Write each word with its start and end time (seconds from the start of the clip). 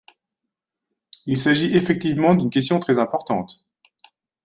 Il 1.27 1.37
s’agit 1.37 1.75
effectivement 1.75 2.33
d’une 2.33 2.49
question 2.49 2.79
très 2.79 2.97
importante. 2.97 3.63